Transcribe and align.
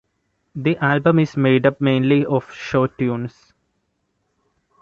The 0.55 0.77
album 0.77 1.19
is 1.19 1.37
made 1.37 1.67
up 1.67 1.79
mainly 1.79 2.25
of 2.25 2.51
show 2.51 2.87
tunes. 2.87 3.53